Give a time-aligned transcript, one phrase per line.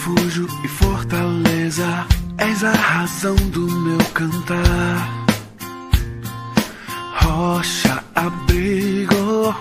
[0.00, 1.84] refúgio e fortaleza,
[2.38, 5.26] és a razão do meu cantar.
[7.22, 9.54] Rocha, abrigo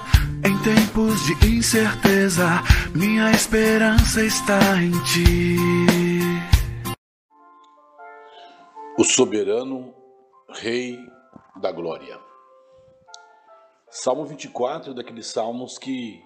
[0.45, 2.45] em tempos de incerteza,
[2.95, 5.57] minha esperança está em ti.
[8.97, 9.93] O soberano
[10.49, 10.97] Rei
[11.59, 12.17] da Glória.
[13.89, 16.23] Salmo 24 é daqueles salmos que,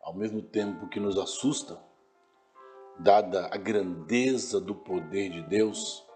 [0.00, 1.89] ao mesmo tempo que nos assusta,
[3.02, 6.06] dada a grandeza do poder de Deus,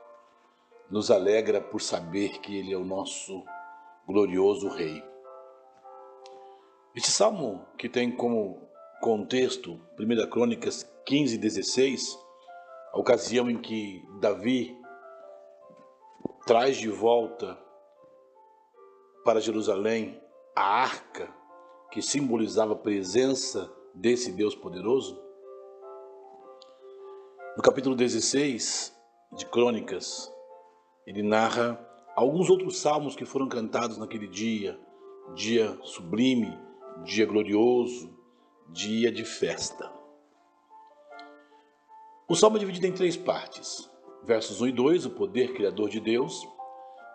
[0.90, 3.42] nos alegra por saber que Ele é o nosso
[4.06, 5.02] glorioso Rei.
[6.94, 8.68] Este salmo, que tem como
[9.00, 12.18] contexto 1 Crônicas 15, 16,
[12.92, 14.78] a ocasião em que Davi
[16.46, 17.58] traz de volta
[19.24, 20.20] para Jerusalém
[20.54, 21.34] a arca
[21.90, 25.23] que simbolizava a presença desse Deus poderoso,
[27.56, 28.92] no capítulo 16
[29.36, 30.32] de Crônicas,
[31.06, 31.78] ele narra
[32.16, 34.78] alguns outros salmos que foram cantados naquele dia,
[35.34, 36.58] dia sublime,
[37.04, 38.12] dia glorioso,
[38.70, 39.92] dia de festa.
[42.28, 43.88] O salmo é dividido em três partes.
[44.24, 46.48] Versos 1 e 2, o poder criador de Deus.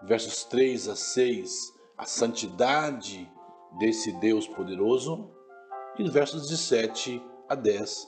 [0.03, 3.29] Versos 3 a 6, a santidade
[3.77, 5.29] desse Deus poderoso.
[5.97, 8.07] E versos 17 a 10,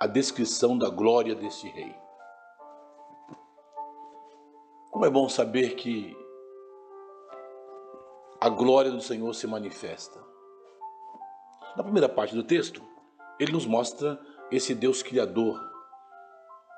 [0.00, 1.92] a descrição da glória desse rei.
[4.92, 6.16] Como é bom saber que
[8.40, 10.24] a glória do Senhor se manifesta.
[11.76, 12.80] Na primeira parte do texto,
[13.40, 14.20] ele nos mostra
[14.52, 15.60] esse Deus criador.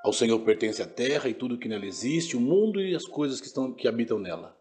[0.02, 3.38] Ao Senhor pertence a terra e tudo que nela existe, o mundo e as coisas
[3.38, 4.58] que, estão, que habitam nela.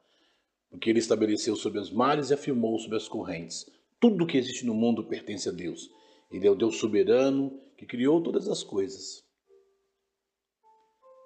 [0.70, 3.66] Porque ele estabeleceu sobre os mares e afirmou sobre as correntes.
[4.02, 5.90] Tudo que existe no mundo pertence a Deus.
[6.32, 9.24] Ele é o Deus soberano que criou todas as coisas.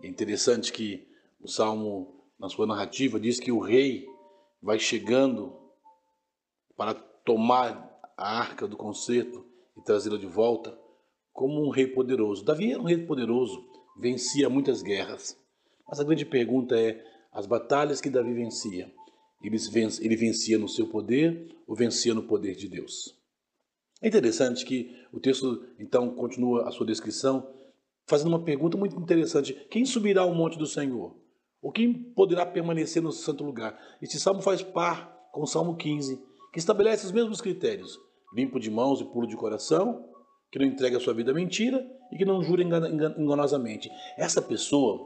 [0.01, 1.07] É interessante que
[1.41, 4.07] o Salmo, na sua narrativa, diz que o rei
[4.61, 5.59] vai chegando
[6.75, 9.45] para tomar a arca do concerto
[9.77, 10.77] e trazê-la de volta
[11.33, 12.45] como um rei poderoso.
[12.45, 13.67] Davi era um rei poderoso,
[13.97, 15.37] vencia muitas guerras.
[15.87, 18.93] Mas a grande pergunta é: as batalhas que Davi vencia,
[19.41, 23.22] ele vencia no seu poder ou vencia no poder de Deus?
[24.03, 27.47] É interessante que o texto, então, continua a sua descrição,
[28.05, 31.15] fazendo uma pergunta muito interessante: quem subirá ao monte do Senhor?
[31.61, 33.79] Ou quem poderá permanecer no santo lugar?
[34.01, 36.21] Este salmo faz par com o salmo 15,
[36.51, 37.97] que estabelece os mesmos critérios:
[38.35, 40.05] limpo de mãos e puro de coração,
[40.51, 41.81] que não entrega a sua vida à mentira
[42.11, 43.89] e que não jura enganosamente.
[44.17, 44.99] Essa pessoa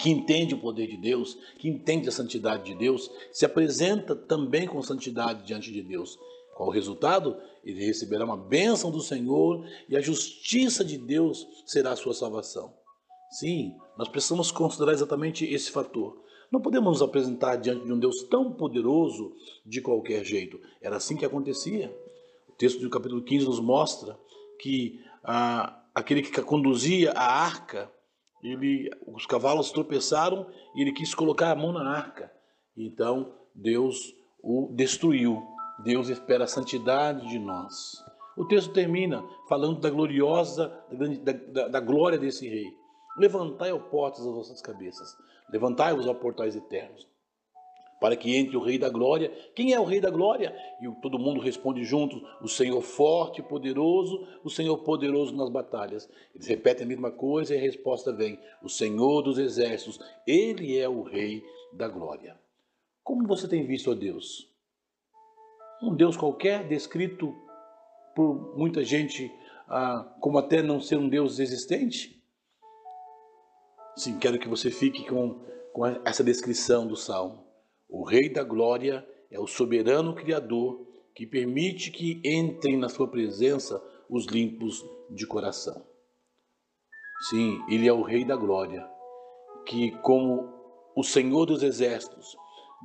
[0.00, 4.68] que entende o poder de Deus, que entende a santidade de Deus, se apresenta também
[4.68, 6.16] com santidade diante de Deus.
[6.62, 7.36] Qual o resultado?
[7.64, 12.72] Ele receberá uma bênção do Senhor e a justiça de Deus será a sua salvação.
[13.30, 16.22] Sim, nós precisamos considerar exatamente esse fator.
[16.52, 19.34] Não podemos nos apresentar diante de um Deus tão poderoso
[19.66, 20.60] de qualquer jeito.
[20.80, 21.92] Era assim que acontecia.
[22.48, 24.16] O texto do capítulo 15 nos mostra
[24.60, 27.90] que ah, aquele que conduzia a arca,
[28.40, 30.46] ele, os cavalos tropeçaram
[30.76, 32.32] e ele quis colocar a mão na arca.
[32.76, 35.51] Então Deus o destruiu.
[35.82, 38.02] Deus espera a santidade de nós.
[38.36, 42.72] O texto termina falando da gloriosa, da, da, da glória desse rei.
[43.16, 45.16] Levantai, ó portas, as vossas cabeças.
[45.50, 47.06] Levantai-vos, ó portais eternos.
[48.00, 49.30] Para que entre o Rei da Glória.
[49.54, 50.56] Quem é o Rei da Glória?
[50.80, 56.08] E todo mundo responde junto: o Senhor forte e poderoso, o Senhor poderoso nas batalhas.
[56.34, 60.88] Eles repetem a mesma coisa e a resposta vem: o Senhor dos exércitos, Ele é
[60.88, 62.36] o Rei da Glória.
[63.04, 64.51] Como você tem visto a Deus?
[65.82, 67.34] Um Deus qualquer, descrito
[68.14, 69.30] por muita gente
[69.68, 72.22] ah, como até não ser um Deus existente?
[73.96, 77.46] Sim, quero que você fique com, com essa descrição do Salmo.
[77.88, 83.82] O Rei da Glória é o soberano Criador que permite que entrem na sua presença
[84.08, 85.86] os limpos de coração.
[87.28, 88.86] Sim, ele é o Rei da Glória,
[89.66, 90.48] que, como
[90.96, 92.36] o Senhor dos Exércitos,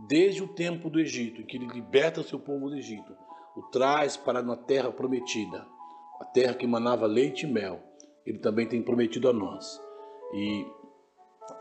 [0.06, 3.16] desde o tempo do Egito, em que ele liberta seu povo do Egito,
[3.56, 5.66] o traz para uma terra prometida,
[6.20, 7.82] a terra que manava leite e mel,
[8.26, 9.82] ele também tem prometido a nós.
[10.34, 10.66] E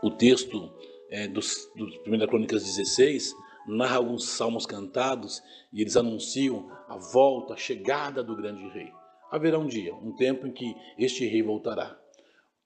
[0.03, 0.71] o texto
[1.09, 3.33] é, dos, dos 1 Crônicas 16
[3.67, 5.41] narra alguns salmos cantados
[5.73, 8.91] e eles anunciam a volta, a chegada do grande rei.
[9.31, 11.97] Haverá um dia, um tempo em que este rei voltará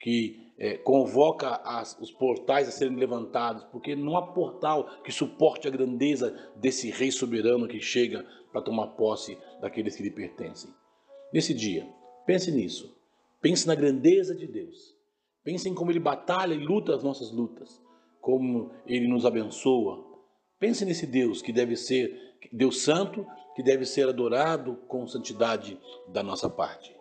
[0.01, 5.67] que é, convoca as, os portais a serem levantados, porque não há portal que suporte
[5.67, 10.71] a grandeza desse rei soberano que chega para tomar posse daqueles que lhe pertencem.
[11.33, 11.87] Nesse dia,
[12.25, 12.95] pense nisso.
[13.41, 14.95] Pense na grandeza de Deus.
[15.43, 17.81] Pense em como Ele batalha e luta as nossas lutas,
[18.19, 20.05] como Ele nos abençoa.
[20.59, 23.25] Pense nesse Deus que deve ser Deus Santo,
[23.55, 26.95] que deve ser adorado com santidade da nossa parte.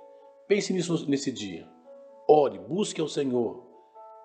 [0.49, 1.69] Pense nisso nesse dia.
[2.33, 3.67] Ore, busque ao Senhor.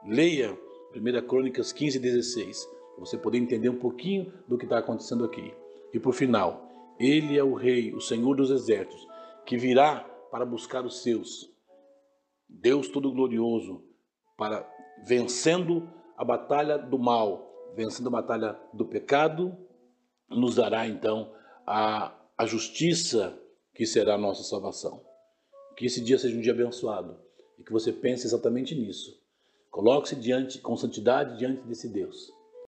[0.05, 0.55] Leia
[0.95, 2.63] 1 Crônicas 15, 16,
[2.93, 5.51] para você poder entender um pouquinho do que está acontecendo aqui.
[5.91, 6.69] E por final,
[6.99, 9.07] Ele é o Rei, o Senhor dos Exércitos,
[9.43, 11.51] que virá para buscar os seus.
[12.47, 13.83] Deus Todo-Glorioso,
[14.37, 14.71] para
[15.03, 19.57] vencendo a batalha do mal, vencendo a batalha do pecado,
[20.29, 21.33] nos dará então
[21.65, 23.35] a, a justiça
[23.73, 25.03] que será a nossa salvação.
[25.75, 27.24] Que esse dia seja um dia abençoado
[27.57, 29.21] e que você pense exatamente nisso.
[29.69, 32.33] Coloque-se diante com santidade diante desse Deus